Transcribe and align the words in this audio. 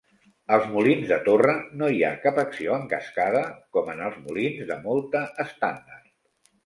Als 0.55 0.63
molins 0.69 1.09
de 1.11 1.17
torre 1.27 1.53
no 1.81 1.89
hi 1.97 2.01
ha 2.07 2.09
cap 2.25 2.41
acció 2.45 2.73
en 2.77 2.87
cascada 2.95 3.43
com 3.77 3.93
en 3.97 4.03
els 4.07 4.19
molins 4.25 4.65
de 4.73 4.79
molta 4.87 5.23
estàndard. 5.45 6.11